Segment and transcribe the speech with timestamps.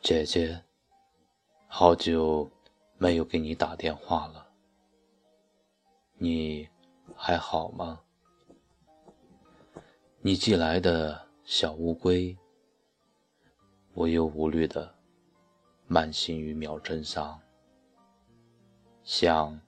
[0.00, 0.62] 姐姐，
[1.66, 2.50] 好久
[2.98, 4.46] 没有给你打电话了，
[6.18, 6.68] 你
[7.16, 8.00] 还好吗？
[10.20, 12.36] 你寄来的小乌龟，
[13.94, 14.94] 无忧无虑的
[15.86, 17.40] 慢行于秒针上，
[19.02, 19.58] 像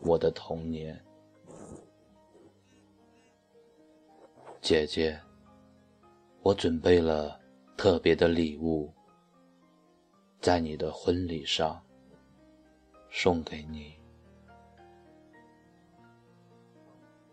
[0.00, 1.00] 我的童年。
[4.60, 5.20] 姐姐，
[6.42, 7.40] 我准备了
[7.76, 8.92] 特别的礼物。
[10.40, 11.82] 在你的婚礼上，
[13.10, 13.94] 送给你，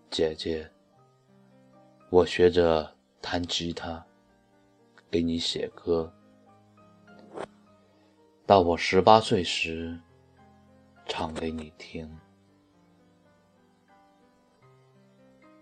[0.10, 0.70] 姐姐。
[2.10, 4.04] 我学着弹吉他，
[5.12, 6.12] 给你写歌。
[8.46, 10.00] 到我十八岁时，
[11.06, 12.20] 唱给你听，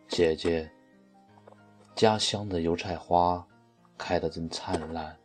[0.07, 0.71] 姐姐。
[1.93, 3.45] 家乡的油菜花
[4.01, 5.15] 开得真灿烂。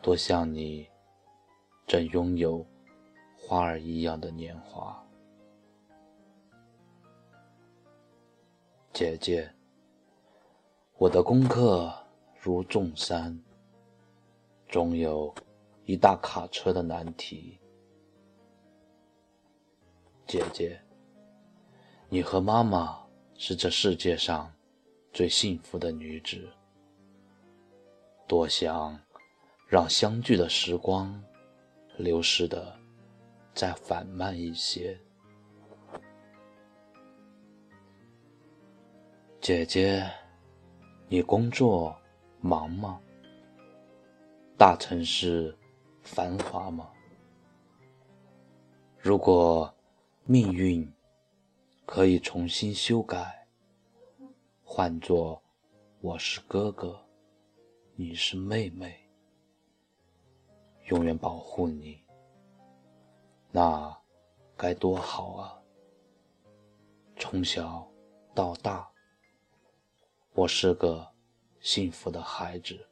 [0.00, 0.86] 多像你，
[1.84, 2.64] 正拥有
[3.36, 5.04] 花儿一样的年华，
[8.92, 9.52] 姐姐。
[10.96, 11.92] 我的功课
[12.40, 13.36] 如重山，
[14.68, 15.34] 总有
[15.84, 17.58] 一大卡车的难题。
[20.24, 20.80] 姐姐，
[22.08, 24.52] 你和妈妈是这世界上
[25.12, 26.48] 最幸福的女子。
[28.32, 28.98] 多想。
[29.68, 31.22] 让相聚的时光
[31.98, 32.74] 流逝的
[33.52, 34.98] 再缓慢一些，
[39.38, 40.10] 姐姐，
[41.08, 41.94] 你工作
[42.40, 42.98] 忙吗？
[44.56, 45.54] 大城市
[46.02, 46.90] 繁华吗？
[48.98, 49.74] 如果
[50.24, 50.90] 命运
[51.84, 53.46] 可以重新修改，
[54.62, 55.42] 换作
[56.00, 56.98] 我是哥哥，
[58.04, 59.08] 你是妹妹
[60.86, 62.02] 永远保护你
[63.52, 63.96] 那
[64.56, 65.62] 该多好啊！
[67.16, 67.88] 从小
[68.34, 68.90] 到大
[70.32, 71.14] 我是个
[71.60, 72.88] 幸福的孩子。